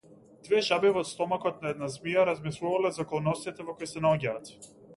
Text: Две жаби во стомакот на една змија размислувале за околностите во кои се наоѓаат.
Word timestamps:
Две 0.45 0.61
жаби 0.67 0.91
во 0.95 1.03
стомакот 1.09 1.61
на 1.65 1.73
една 1.75 1.91
змија 1.97 2.25
размислувале 2.31 2.93
за 2.99 3.01
околностите 3.07 3.69
во 3.69 3.79
кои 3.79 3.95
се 3.95 4.05
наоѓаат. 4.09 4.53